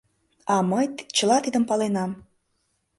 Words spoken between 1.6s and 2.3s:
паленам...